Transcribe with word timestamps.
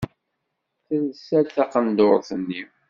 Telsa-d 0.85 1.47
taqendurt-nni. 1.55 2.61